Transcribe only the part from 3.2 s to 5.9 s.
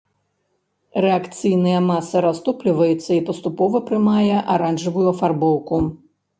паступова прымае аранжавую афарбоўку.